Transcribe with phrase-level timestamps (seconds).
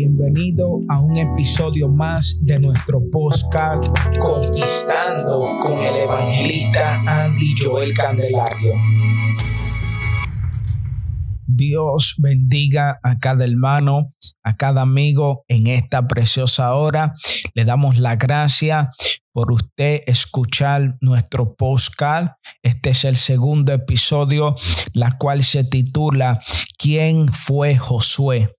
[0.00, 3.84] Bienvenido a un episodio más de nuestro podcast
[4.20, 8.74] Conquistando con el evangelista Andy Joel Candelario.
[11.48, 14.14] Dios bendiga a cada hermano,
[14.44, 17.12] a cada amigo en esta preciosa hora.
[17.54, 18.90] Le damos la gracia
[19.32, 22.34] por usted escuchar nuestro podcast.
[22.62, 24.54] Este es el segundo episodio,
[24.92, 26.38] la cual se titula
[26.78, 28.52] ¿Quién fue Josué?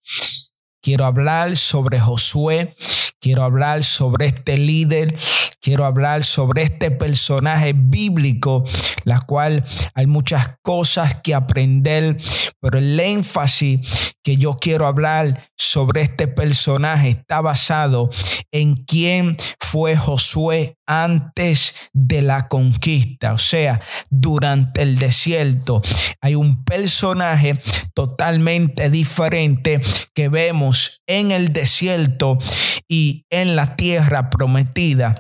[0.90, 2.74] Quiero hablar sobre Josué,
[3.20, 5.16] quiero hablar sobre este líder,
[5.62, 8.64] quiero hablar sobre este personaje bíblico,
[9.04, 9.64] la cual
[9.94, 12.18] hay muchas cosas que aprender,
[12.60, 18.12] pero el énfasis que yo quiero hablar sobre este personaje está basado
[18.52, 25.82] en quién fue Josué antes de la conquista, o sea, durante el desierto.
[26.22, 27.56] Hay un personaje
[27.96, 29.82] totalmente diferente
[30.14, 32.38] que vemos en el desierto
[32.88, 35.16] y en la tierra prometida.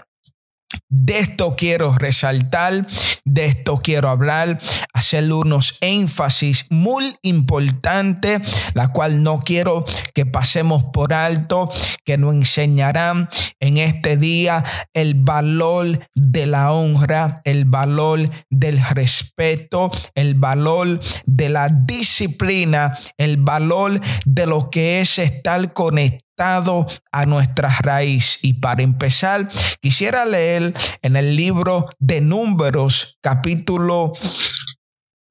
[0.91, 2.85] De esto quiero resaltar,
[3.23, 4.59] de esto quiero hablar,
[4.93, 8.41] hacer unos énfasis muy importantes,
[8.73, 11.69] la cual no quiero que pasemos por alto,
[12.05, 19.91] que nos enseñarán en este día el valor de la honra, el valor del respeto,
[20.15, 27.69] el valor de la disciplina, el valor de lo que es estar conectado a nuestra
[27.81, 28.39] raíz.
[28.41, 29.49] Y para empezar,
[29.81, 34.13] quisiera leer en el libro de Números, capítulo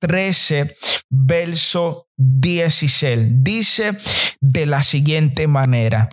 [0.00, 0.74] 13,
[1.08, 3.42] verso 16.
[3.42, 3.96] Dice
[4.40, 6.08] de la siguiente manera.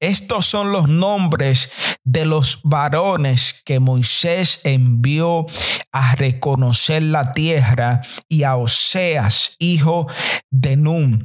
[0.00, 1.72] Estos son los nombres
[2.04, 5.46] de los varones que Moisés envió
[5.92, 10.06] a reconocer la tierra y a Oseas, hijo
[10.50, 11.22] de Nun,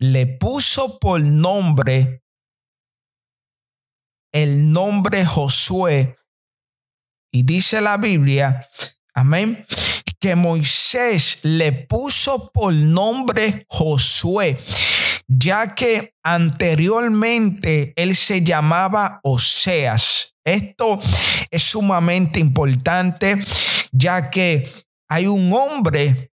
[0.00, 2.22] le puso por nombre
[4.32, 6.16] el nombre Josué.
[7.32, 8.68] Y dice la Biblia,
[9.14, 9.64] amén,
[10.20, 14.58] que Moisés le puso por nombre Josué
[15.28, 20.34] ya que anteriormente él se llamaba Oseas.
[20.44, 20.98] Esto
[21.50, 23.36] es sumamente importante,
[23.90, 24.70] ya que
[25.08, 26.32] hay un hombre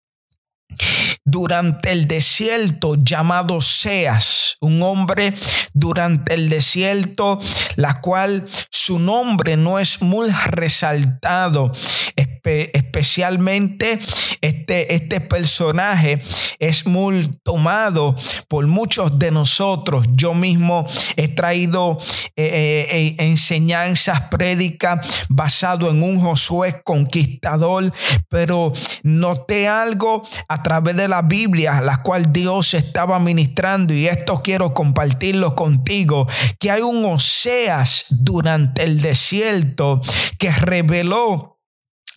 [1.25, 5.34] durante el desierto llamado Seas, un hombre
[5.75, 7.38] durante el desierto,
[7.75, 11.72] la cual su nombre no es muy resaltado,
[12.16, 13.99] especialmente
[14.41, 16.21] este, este personaje
[16.59, 18.16] es muy tomado
[18.49, 20.06] por muchos de nosotros.
[20.12, 21.99] Yo mismo he traído
[22.37, 27.93] eh, eh, enseñanzas prédicas basado en un Josué conquistador,
[28.28, 28.72] pero
[29.03, 34.72] noté algo a través de la Biblia, la cual Dios estaba ministrando y esto quiero
[34.72, 36.27] compartirlo contigo,
[36.59, 40.00] que hay un Oseas durante el desierto
[40.38, 41.56] que reveló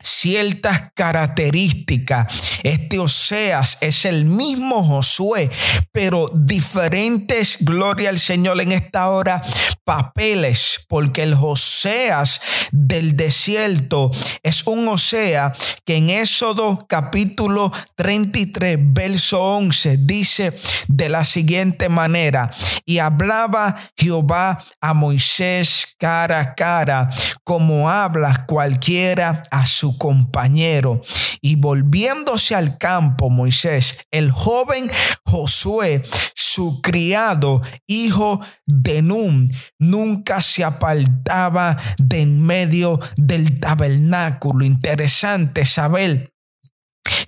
[0.01, 2.59] ciertas características.
[2.63, 5.49] Este Oseas es el mismo Josué,
[5.91, 9.41] pero diferentes, gloria al Señor en esta hora,
[9.83, 14.11] papeles, porque el Joseas del desierto
[14.43, 15.51] es un Osea
[15.85, 20.53] que en Éxodo capítulo 33, verso 11 dice
[20.87, 22.51] de la siguiente manera,
[22.85, 27.09] y hablaba Jehová a Moisés cara a cara,
[27.49, 31.01] como habla cualquiera a su compañero.
[31.41, 34.87] Y volviéndose al campo, Moisés, el joven
[35.25, 36.03] Josué,
[36.35, 44.63] su criado, hijo de Nun, nunca se apartaba de en medio del tabernáculo.
[44.63, 46.31] Interesante saber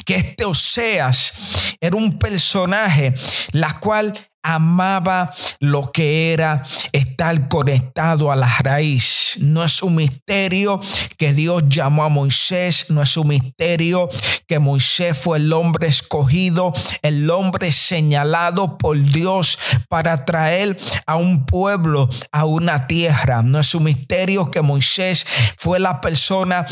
[0.05, 1.33] que este Oseas
[1.79, 3.15] era un personaje
[3.53, 4.13] la cual
[4.43, 5.29] amaba
[5.59, 9.37] lo que era estar conectado a la raíz.
[9.39, 10.79] No es un misterio
[11.17, 14.09] que Dios llamó a Moisés, no es un misterio
[14.47, 19.57] que Moisés fue el hombre escogido, el hombre señalado por Dios
[19.87, 23.41] para traer a un pueblo a una tierra.
[23.43, 25.25] No es un misterio que Moisés
[25.57, 26.65] fue la persona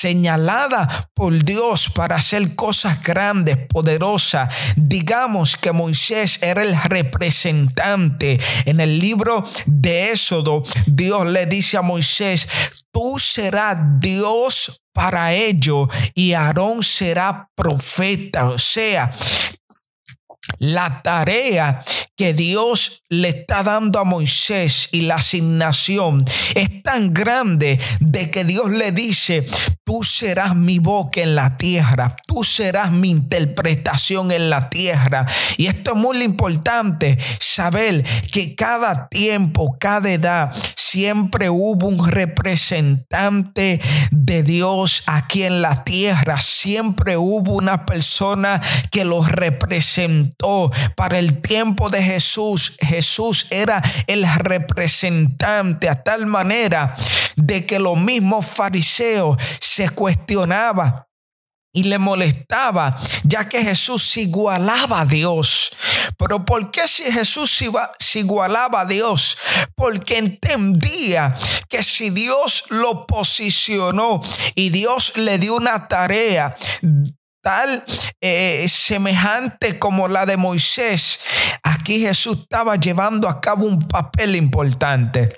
[0.00, 4.48] señalada por Dios para hacer cosas grandes, poderosas.
[4.76, 8.40] Digamos que Moisés era el representante.
[8.64, 12.48] En el libro de Éxodo, Dios le dice a Moisés,
[12.90, 18.48] tú serás Dios para ello y Aarón será profeta.
[18.48, 19.10] O sea,
[20.58, 21.82] la tarea
[22.16, 26.22] que Dios le está dando a Moisés y la asignación
[26.54, 29.46] es tan grande de que Dios le dice,
[29.84, 35.26] tú serás mi boca en la tierra, tú serás mi interpretación en la tierra.
[35.56, 40.54] Y esto es muy importante, saber que cada tiempo, cada edad,
[40.90, 48.60] siempre hubo un representante de Dios aquí en la tierra, siempre hubo una persona
[48.90, 52.76] que los representó para el tiempo de Jesús.
[52.80, 56.94] Jesús era el representante a tal manera
[57.36, 61.04] de que los mismos fariseos se cuestionaban
[61.72, 65.72] y le molestaba, ya que Jesús se igualaba a Dios.
[66.18, 67.62] Pero ¿por qué si Jesús
[67.98, 69.38] se igualaba a Dios?
[69.74, 71.36] Porque entendía
[71.68, 74.20] que si Dios lo posicionó
[74.54, 76.54] y Dios le dio una tarea
[77.42, 77.82] tal
[78.20, 81.20] eh, semejante como la de Moisés,
[81.62, 85.30] aquí Jesús estaba llevando a cabo un papel importante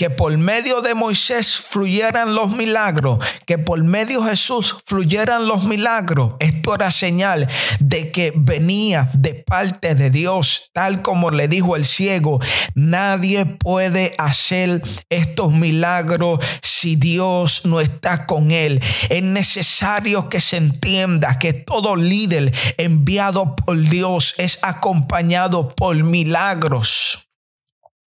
[0.00, 5.64] que por medio de Moisés fluyeran los milagros, que por medio de Jesús fluyeran los
[5.64, 6.36] milagros.
[6.38, 7.46] Esto era señal
[7.80, 12.40] de que venía de parte de Dios, tal como le dijo el ciego.
[12.74, 14.80] Nadie puede hacer
[15.10, 18.80] estos milagros si Dios no está con él.
[19.10, 27.29] Es necesario que se entienda que todo líder enviado por Dios es acompañado por milagros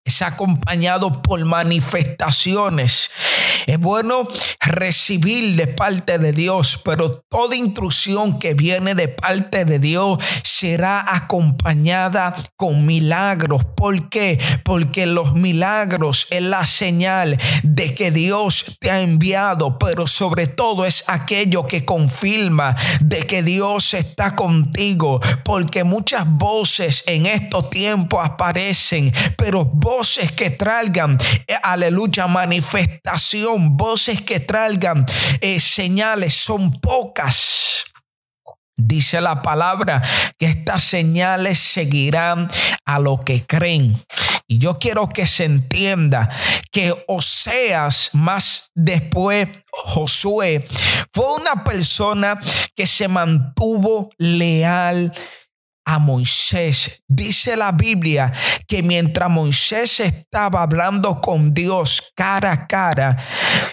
[0.04, 3.10] es acompañado por manifestaciones.
[3.66, 4.26] Es bueno
[4.60, 11.14] recibir de parte de Dios, pero toda instrucción que viene de parte de Dios será
[11.14, 13.64] acompañada con milagros.
[13.76, 14.38] ¿Por qué?
[14.64, 20.84] Porque los milagros es la señal de que Dios te ha enviado, pero sobre todo
[20.84, 28.20] es aquello que confirma de que Dios está contigo, porque muchas voces en estos tiempos
[28.25, 29.64] aparecen, pero
[30.36, 35.04] que traigan, eh, aleluya, manifestación, voces que traigan
[35.40, 37.84] eh, señales, son pocas.
[38.74, 40.02] Dice la palabra
[40.38, 42.48] que estas señales seguirán
[42.86, 43.96] a lo que creen.
[44.48, 46.28] Y yo quiero que se entienda
[46.70, 50.66] que Oseas, más después Josué,
[51.12, 52.40] fue una persona
[52.74, 55.12] que se mantuvo leal
[55.84, 57.02] a Moisés.
[57.08, 58.32] Dice la Biblia
[58.67, 63.17] que mientras Moisés estaba hablando con Dios cara a cara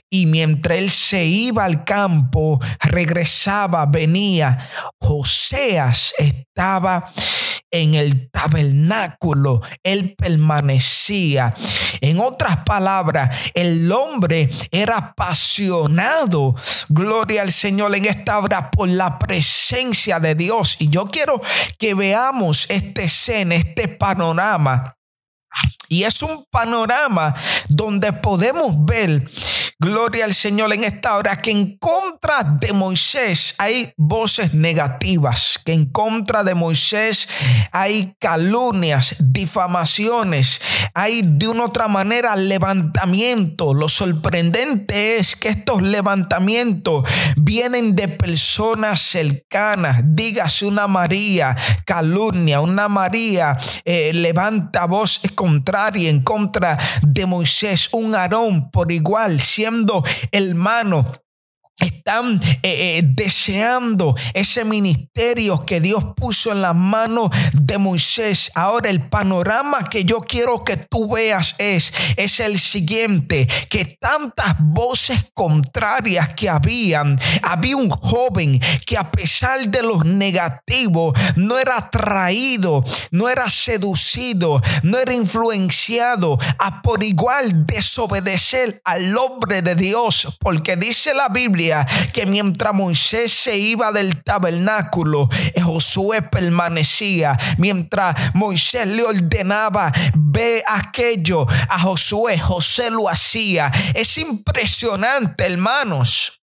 [0.10, 4.58] y mientras él se iba al campo, regresaba, venía,
[5.00, 7.06] Joseas estaba
[7.72, 11.54] en el tabernáculo, él permanecía.
[12.02, 16.56] En otras palabras, el hombre era apasionado,
[16.90, 20.78] gloria al Señor en esta hora, por la presencia de Dios.
[20.80, 21.42] Y yo quiero
[21.78, 24.96] que veamos este escena, este panorama.
[25.88, 27.34] Y es un panorama
[27.68, 29.28] donde podemos ver
[29.82, 35.72] Gloria al Señor en esta hora que en contra de Moisés hay voces negativas, que
[35.72, 37.30] en contra de Moisés
[37.72, 40.60] hay calumnias, difamaciones,
[40.94, 43.74] hay de una otra manera levantamiento.
[43.74, 50.02] Lo sorprendente es que estos levantamientos vienen de personas cercanas.
[50.04, 51.56] Dígase una María,
[51.86, 59.40] calumnia, una María eh, levanta voz contraria en contra de Moisés, un Aarón por igual,
[60.32, 61.06] hermano
[61.80, 68.52] están eh, eh, deseando ese ministerio que Dios puso en las manos de Moisés.
[68.56, 74.56] Ahora el panorama que yo quiero que tú veas es, es el siguiente, que tantas
[74.60, 81.78] voces contrarias que habían, había un joven que a pesar de los negativos no era
[81.78, 90.38] atraído, no era seducido, no era influenciado a por igual desobedecer al hombre de Dios,
[90.40, 91.69] porque dice la Biblia,
[92.14, 95.30] que mientras Moisés se iba del tabernáculo,
[95.62, 97.38] Josué permanecía.
[97.58, 103.72] Mientras Moisés le ordenaba, ve aquello a Josué, José lo hacía.
[103.94, 106.39] Es impresionante, hermanos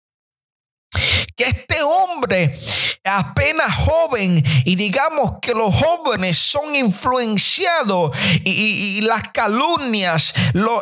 [1.36, 2.58] que este hombre
[3.04, 10.34] apenas joven y digamos que los jóvenes son influenciados y, las calumnias,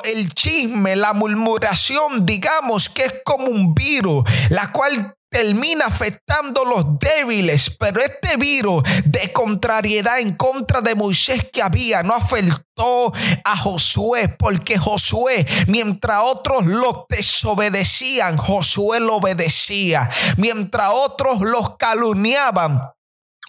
[0.03, 6.99] el chisme, la murmuración, digamos que es como un virus, la cual termina afectando los
[6.99, 13.13] débiles, pero este virus de contrariedad en contra de Moisés que había no afectó
[13.45, 22.81] a Josué, porque Josué, mientras otros lo desobedecían, Josué lo obedecía, mientras otros los calumniaban.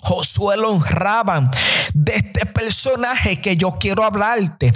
[0.04, 1.48] Josué lo honraban
[1.94, 4.72] de este personaje que yo quiero hablarte.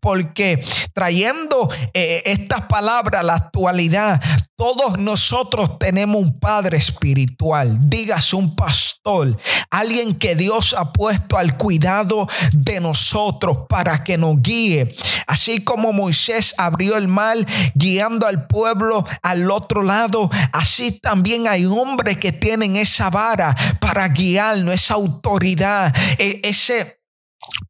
[0.00, 0.62] Porque
[0.92, 4.20] trayendo eh, estas palabras a la actualidad,
[4.56, 7.76] todos nosotros tenemos un padre espiritual.
[7.88, 9.36] Dígase un pastor,
[9.70, 14.94] alguien que Dios ha puesto al cuidado de nosotros para que nos guíe.
[15.26, 17.36] Así como Moisés abrió el mar
[17.74, 24.08] guiando al pueblo al otro lado, así también hay hombres que tienen esa vara para
[24.08, 26.95] guiarnos, esa autoridad, e, ese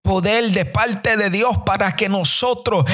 [0.03, 2.85] poder de parte de Dios para que nosotros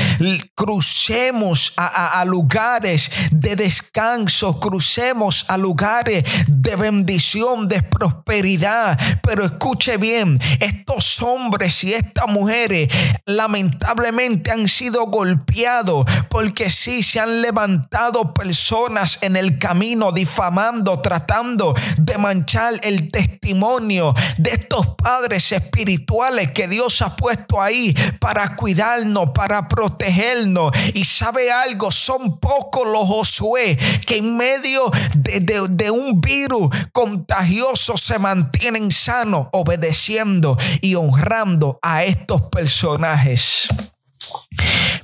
[0.55, 8.99] crucemos a, lugares de descanso, crucemos a lugares de bendición, de prosperidad.
[9.23, 12.89] Pero escuche bien, estos hombres y estas mujeres
[13.27, 21.75] lamentablemente han sido golpeados porque sí se han levantado personas en el camino difamando, tratando
[21.99, 29.31] de manchar el testimonio de estos padres espirituales que Dios ha puesto ahí para cuidarnos,
[29.35, 30.73] para protegernos.
[30.95, 38.19] Y sabe algo, son pocos los Josué que en medio de, un virus contagioso se
[38.19, 43.69] mantienen sanos, obedeciendo y honrando a estos personajes.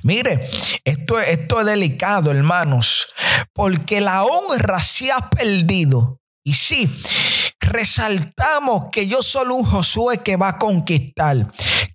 [0.03, 0.39] Mire,
[0.85, 3.13] esto, esto es delicado, hermanos,
[3.53, 6.19] porque la honra se ha perdido.
[6.43, 6.91] Y sí,
[7.69, 11.47] resaltamos que yo soy un Josué que va a conquistar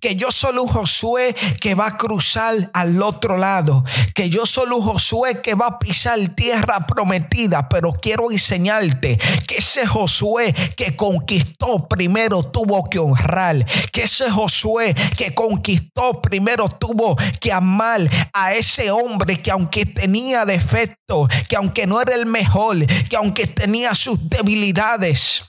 [0.05, 4.69] que yo soy un Josué que va a cruzar al otro lado, que yo soy
[4.69, 9.17] un Josué que va a pisar tierra prometida, pero quiero enseñarte
[9.47, 16.69] que ese Josué que conquistó primero tuvo que honrar, que ese Josué que conquistó primero
[16.69, 22.27] tuvo que amar a ese hombre que aunque tenía defectos, que aunque no era el
[22.27, 25.41] mejor, que aunque tenía sus debilidades,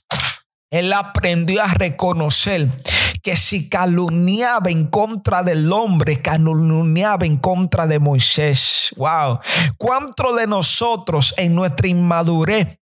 [0.70, 2.70] él aprendió a reconocer
[3.22, 8.94] que si calumniaba en contra del hombre, calumniaba en contra de Moisés.
[8.96, 9.40] Wow.
[9.76, 12.78] ¿Cuántos de nosotros en nuestra inmadurez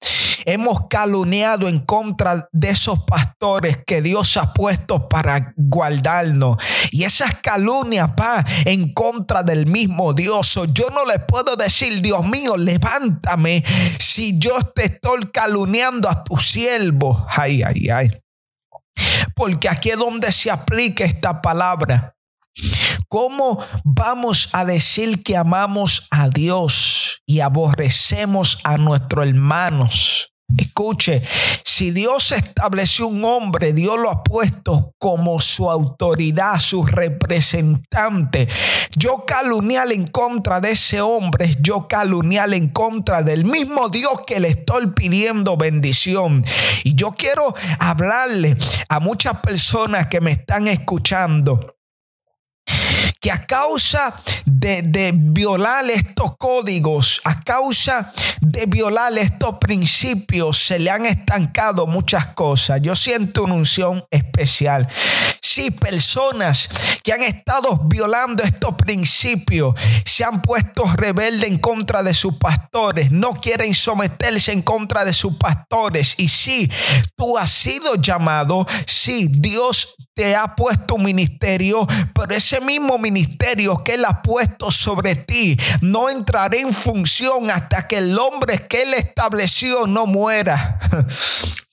[0.44, 6.56] hemos calumniado en contra de esos pastores que Dios ha puesto para guardarnos?
[6.90, 10.58] Y esas calumnias va en contra del mismo Dios.
[10.72, 13.64] Yo no le puedo decir, Dios mío, levántame
[13.98, 17.26] si yo te estoy calumniando a tu siervo.
[17.28, 18.10] Ay, ay, ay.
[19.34, 22.14] Porque aquí es donde se aplica esta palabra.
[23.08, 26.99] ¿Cómo vamos a decir que amamos a Dios
[27.30, 30.32] y aborrecemos a nuestros hermanos?
[30.58, 31.22] Escuche,
[31.64, 38.48] si Dios estableció un hombre, Dios lo ha puesto como su autoridad, su representante.
[38.96, 44.40] Yo calunial en contra de ese hombre, yo calunial en contra del mismo Dios que
[44.40, 46.44] le estoy pidiendo bendición.
[46.82, 48.56] Y yo quiero hablarle
[48.88, 51.76] a muchas personas que me están escuchando
[53.20, 54.14] que a causa
[54.46, 58.10] de, violar estos códigos, a causa
[58.40, 62.80] de violar estos principios, se le han estancado muchas cosas.
[62.80, 64.88] Yo siento una unción especial.
[65.50, 66.68] Sí, personas
[67.02, 73.10] que han estado violando estos principios, se han puesto rebeldes en contra de sus pastores,
[73.10, 76.14] no quieren someterse en contra de sus pastores.
[76.18, 76.70] Y sí,
[77.16, 83.82] tú has sido llamado, sí, Dios te ha puesto un ministerio, pero ese mismo ministerio
[83.82, 88.82] que Él ha puesto sobre ti no entrará en función hasta que el hombre que
[88.82, 90.78] Él estableció no muera.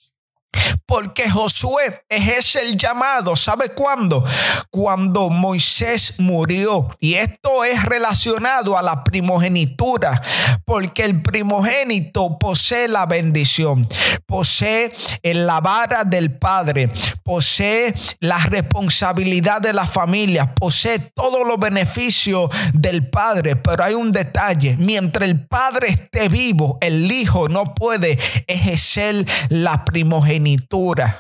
[0.86, 3.36] Porque Josué es el llamado.
[3.36, 4.24] ¿Sabe cuándo?
[4.70, 6.88] Cuando Moisés murió.
[7.00, 10.22] Y esto es relacionado a la primogenitura.
[10.66, 13.86] Porque el primogénito posee la bendición.
[14.26, 14.92] Posee
[15.24, 16.90] la vara del Padre.
[17.24, 20.56] Posee la responsabilidad de la familia.
[20.56, 23.58] Posee todos los beneficios del Padre.
[23.58, 24.78] Pero hay un detalle.
[24.78, 30.47] Mientras el Padre esté vivo, el Hijo no puede ejercer la primogenitura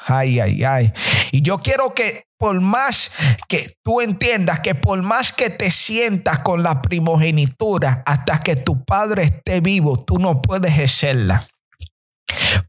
[0.08, 0.94] Ay, ay, ay.
[1.32, 3.12] Y yo quiero que por más
[3.50, 8.86] que tú entiendas que por más que te sientas con la primogenitura, hasta que tu
[8.86, 11.44] padre esté vivo, tú no puedes ejercerla.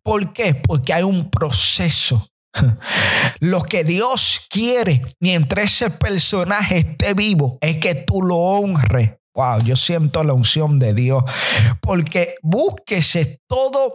[0.03, 0.55] ¿Por qué?
[0.55, 2.29] Porque hay un proceso.
[3.41, 9.13] Lo que Dios quiere mientras ese personaje esté vivo es que tú lo honres.
[9.35, 11.23] Wow, yo siento la unción de Dios.
[11.81, 13.95] Porque búsquese todo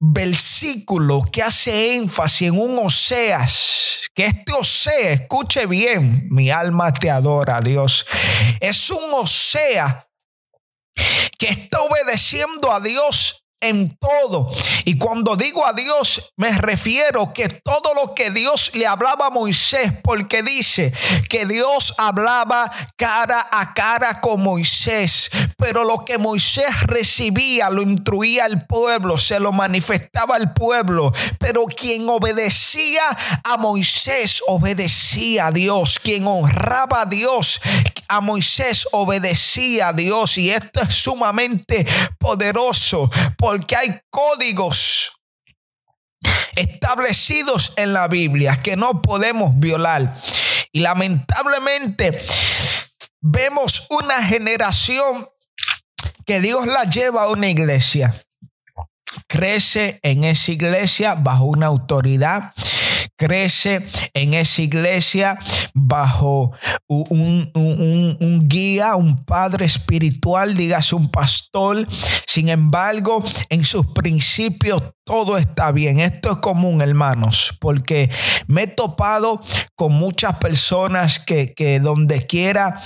[0.00, 7.10] versículo que hace énfasis en un Oseas, que este Oseas, escuche bien, mi alma te
[7.10, 8.06] adora, Dios.
[8.60, 10.06] Es un Oseas
[11.38, 14.50] que está obedeciendo a Dios en todo.
[14.84, 19.30] Y cuando digo a Dios, me refiero que todo lo que Dios le hablaba a
[19.30, 20.92] Moisés, porque dice
[21.28, 28.44] que Dios hablaba cara a cara con Moisés, pero lo que Moisés recibía lo instruía
[28.44, 33.02] al pueblo, se lo manifestaba al pueblo, pero quien obedecía
[33.44, 37.60] a Moisés obedecía a Dios, quien honraba a Dios,
[38.08, 41.86] a Moisés obedecía a Dios y esto es sumamente
[42.18, 45.12] poderoso porque hay códigos
[46.56, 50.16] establecidos en la Biblia que no podemos violar.
[50.72, 52.18] Y lamentablemente
[53.20, 55.28] vemos una generación
[56.26, 58.14] que Dios la lleva a una iglesia.
[59.28, 62.52] Crece en esa iglesia bajo una autoridad
[63.18, 63.84] crece
[64.14, 65.38] en esa iglesia
[65.74, 66.52] bajo
[66.86, 71.86] un, un, guía, un padre espiritual, dígase un pastor.
[72.26, 76.00] Sin embargo, en sus principios todo está bien.
[76.00, 78.10] Esto es común, hermanos, porque
[78.46, 79.40] me he topado
[79.74, 82.78] con muchas personas que, que donde quiera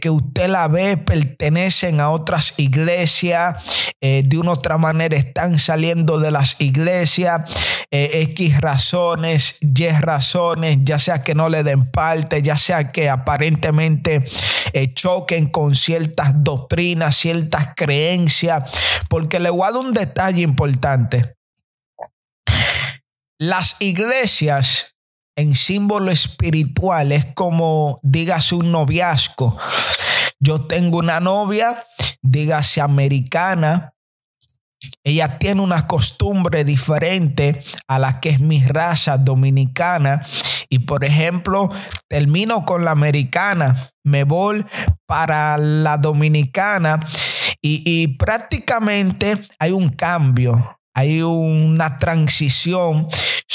[0.00, 6.18] que, usted la ve, pertenecen a otras iglesias, eh, de una otra manera están saliendo
[6.18, 7.48] de las iglesias,
[7.92, 13.08] eh, X razones, Y razones, ya sea que no le den parte, ya sea que
[13.08, 14.24] aparentemente
[14.72, 21.36] eh, choquen con ciertas doctrinas, ciertas creencias, porque le voy a dar un detalle importante.
[23.38, 24.87] Las iglesias
[25.38, 29.56] en símbolo espiritual es como, dígase, un noviazgo.
[30.40, 31.84] Yo tengo una novia,
[32.22, 33.94] dígase americana,
[35.04, 40.26] ella tiene una costumbre diferente a la que es mi raza dominicana.
[40.68, 41.68] Y por ejemplo,
[42.08, 44.66] termino con la americana, me voy
[45.06, 46.98] para la dominicana
[47.62, 53.06] y, y prácticamente hay un cambio, hay una transición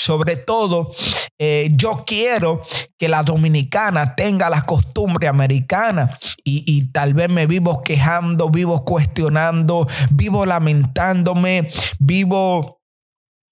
[0.04, 0.92] sobre todo,
[1.40, 2.62] eh, yo quiero
[2.98, 9.88] que la dominicana tenga la costumbre americana y, tal vez me vivo quejando, vivo cuestionando,
[10.12, 11.70] vivo lamentándome,
[12.00, 12.82] vivo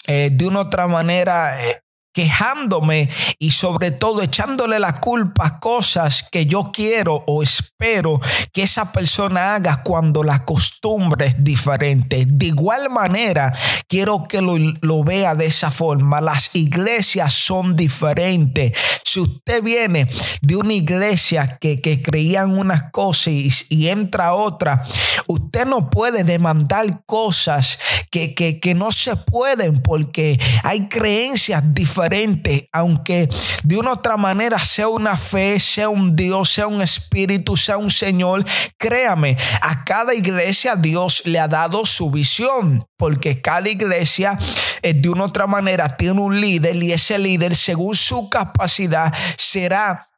[0.08, 1.81] eh, de una otra manera eh,
[2.14, 8.20] quejándome y sobre todo echándole la culpa a cosas que yo quiero o espero
[8.54, 12.26] que esa persona haga cuando la costumbre es diferente.
[12.28, 13.54] De igual manera,
[13.88, 16.22] quiero que lo, vea de esa forma.
[16.22, 18.72] Las iglesias son diferentes.
[19.12, 20.08] Si usted viene
[20.42, 23.34] de una iglesia que, que creían unas cosas
[23.68, 24.82] y, entra a otra,
[25.28, 27.78] usted no puede demandar cosas
[28.10, 32.64] que, que, que no se pueden porque hay creencias diferentes.
[32.72, 33.28] Aunque
[33.66, 37.92] de una otra manera sea una fe, sea un Dios, sea un espíritu, sea un
[37.92, 38.46] Señor,
[38.78, 44.40] créame, a cada iglesia Dios le ha dado su visión, porque cada iglesia
[44.82, 50.11] de una otra manera tiene un líder y ese líder según su capacidad será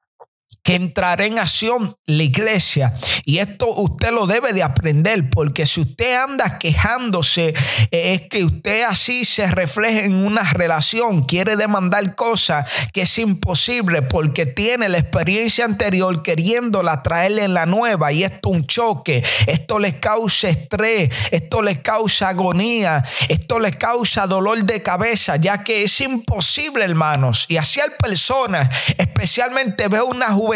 [0.63, 2.93] que entrará en acción la iglesia.
[3.25, 7.53] Y esto usted lo debe de aprender, porque si usted anda quejándose,
[7.91, 13.17] eh, es que usted así se refleja en una relación, quiere demandar cosas que es
[13.17, 19.21] imposible porque tiene la experiencia anterior queriéndola traerle en la nueva y esto un choque,
[19.47, 25.63] esto le causa estrés, esto le causa agonía, esto le causa dolor de cabeza, ya
[25.63, 27.45] que es imposible, hermanos.
[27.49, 30.52] Y así hay personas, especialmente veo una juventud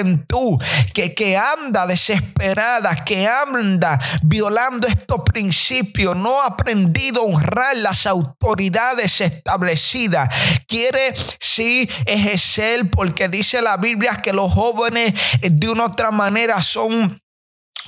[0.94, 8.06] que, que anda desesperada, que anda violando estos principios, no ha aprendido a honrar las
[8.06, 10.30] autoridades establecidas.
[10.68, 17.20] Quiere sí ejercer porque dice la Biblia que los jóvenes de una otra manera son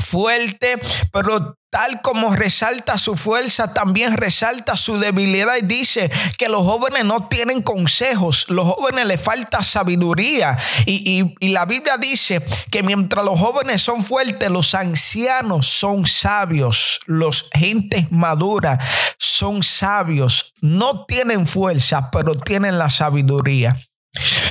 [0.10, 0.80] fuerte,
[1.12, 7.06] pero tal como resalta su fuerza, también resalta su debilidad y dice que los jóvenes
[7.06, 10.58] no tienen consejos, los jóvenes les falta sabiduría.
[10.86, 12.42] Y, y, la Biblia dice
[12.72, 18.84] que mientras los jóvenes son fuertes, los ancianos son sabios, los gentes maduras
[19.18, 23.78] son sabios, no tienen fuerza, pero tienen la sabiduría.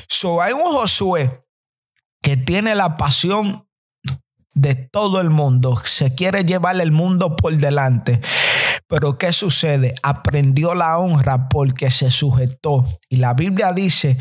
[0.06, 1.44] So, hay un Josué
[2.22, 3.67] que tiene la pasión
[4.58, 5.76] de todo el mundo.
[5.76, 8.20] Se quiere llevar el mundo por delante.
[8.88, 9.94] Pero ¿qué sucede?
[10.02, 12.84] Aprendió la honra porque se sujetó.
[13.08, 14.18] Y la Biblia dice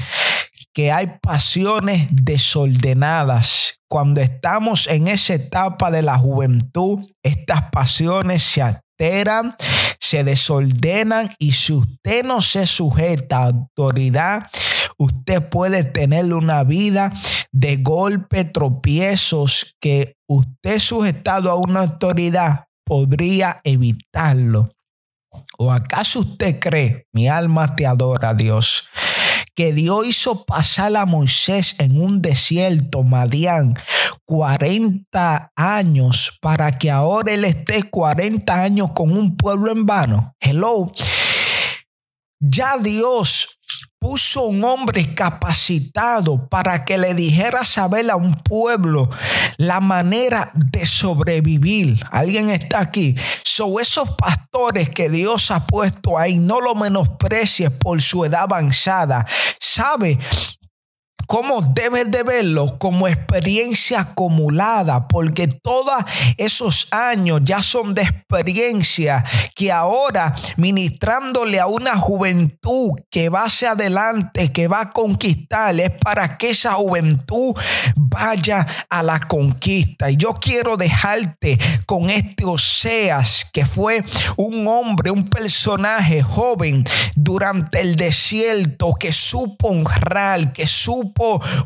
[0.73, 3.79] que hay pasiones desordenadas.
[3.89, 9.55] Cuando estamos en esa etapa de la juventud, estas pasiones se alteran,
[9.99, 14.47] se desordenan y si usted no se sujeta a autoridad,
[14.97, 17.13] usted puede tener una vida
[17.51, 24.71] de golpe, tropiezos que usted sujetado a una autoridad podría evitarlo.
[25.57, 28.89] ¿O acaso usted cree, mi alma te adora, Dios,
[29.55, 33.75] que Dios hizo pasar a Moisés en un desierto, Madián,
[34.25, 40.35] 40 años para que ahora él esté 40 años con un pueblo en vano?
[40.39, 40.91] Hello.
[42.39, 43.56] Ya Dios
[43.99, 49.09] puso un hombre capacitado para que le dijera saber a un pueblo
[49.57, 51.99] la manera de sobrevivir.
[52.11, 53.15] ¿Alguien está aquí?
[53.43, 59.25] So, esos pastores que Dios ha puesto ahí, no lo menosprecies por su edad avanzada.
[59.59, 60.19] Sabe
[61.25, 62.77] ¿Cómo debes de verlo?
[62.79, 65.95] Como experiencia acumulada, porque todos
[66.37, 73.71] esos años ya son de experiencia que ahora ministrándole a una juventud que va hacia
[73.71, 77.53] adelante, que va a conquistar, es para que esa juventud
[77.95, 80.09] vaya a la conquista.
[80.09, 84.01] Y yo quiero dejarte con este Oseas, que fue
[84.37, 91.06] un hombre, un personaje joven durante el desierto, que supo honrar, que supo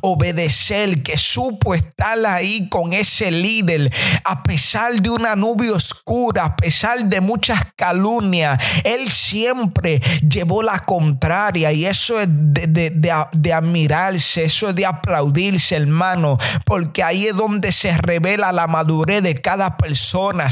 [0.02, 3.92] obedecer, que supo estar ahí con ese líder,
[4.26, 10.80] a pesar de una nube oscura, a pesar de muchas calumnias, él siempre llevó la
[10.80, 11.72] contraria.
[11.72, 12.90] Y eso es de,
[13.32, 19.24] de admirarse, eso es de aplaudirse, hermano, porque ahí es donde se revela la madurez
[19.24, 20.50] de cada persona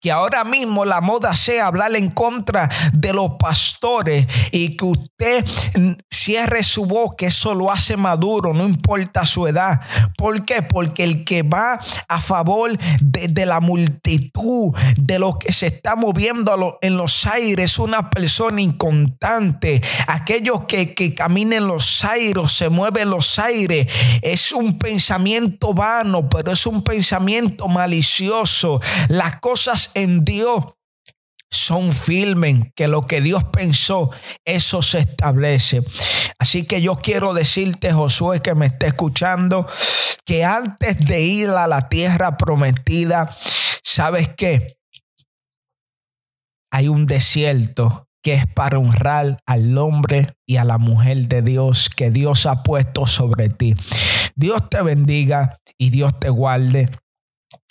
[0.00, 5.44] que ahora mismo la moda sea hablar en contra de los pastores y que usted
[6.08, 9.80] cierre su boca, eso lo hace maduro, no importa su edad.
[10.16, 10.62] ¿Por qué?
[10.62, 16.78] Porque el que va a favor de, la multitud, de lo que se está moviendo
[16.80, 19.80] en los aires, es una persona inconstante.
[20.06, 23.86] Aquellos que, que caminan los aires, se mueven los aires,
[24.22, 28.80] es un pensamiento vano, pero es un pensamiento malicioso.
[29.08, 30.74] Las cosas en Dios
[31.50, 34.10] son firmes, que lo que Dios pensó,
[34.44, 35.80] eso se establece.
[36.38, 39.66] Así que yo quiero decirte, Josué, que me esté escuchando,
[40.26, 43.34] que antes de ir a la tierra prometida,
[43.82, 44.76] ¿sabes qué?
[46.70, 51.88] Hay un desierto que es para honrar al hombre y a la mujer de Dios
[51.88, 53.74] que Dios ha puesto sobre ti.
[54.34, 56.90] Dios te bendiga y Dios te guarde.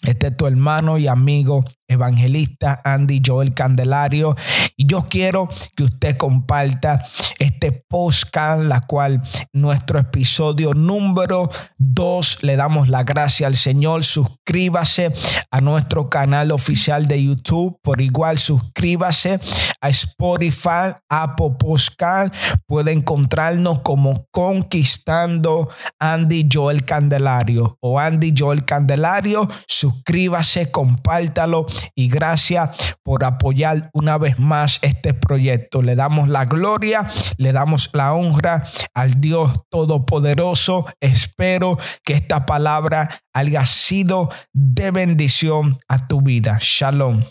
[0.03, 4.35] Este es tu hermano y amigo evangelista Andy Joel Candelario.
[4.75, 7.03] Y yo quiero que usted comparta
[7.39, 9.21] este podcast la cual
[9.53, 14.03] nuestro episodio número 2 le damos la gracia al Señor.
[14.03, 15.11] Suscríbase
[15.49, 17.79] a nuestro canal oficial de YouTube.
[17.81, 19.39] Por igual suscríbase
[19.81, 22.35] a Spotify Apple Podcast.
[22.67, 29.47] Puede encontrarnos como Conquistando Andy Joel Candelario o Andy Joel Candelario
[29.87, 35.81] suscríbase compártalo y gracias por apoyar una vez más este proyecto.
[35.81, 40.85] Le damos la gloria, le damos la honra al Dios Todopoderoso.
[40.99, 46.57] Espero que esta palabra haya sido de bendición a tu vida.
[46.59, 47.21] Shalom.